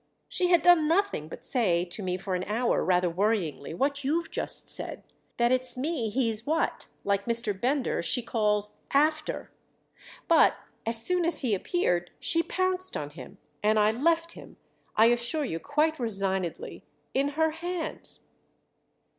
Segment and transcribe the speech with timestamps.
[0.27, 4.31] She had done nothing but say to me for an hour, rather worryingly, what you've
[4.31, 7.53] just said—that it's me he's what, like Mr.
[7.53, 9.51] Bender, she calls 'after';
[10.27, 10.55] but
[10.87, 15.59] as soon as he appeared she pounced on him, and I left him—I assure you
[15.59, 18.21] quite resignedly—in her hands."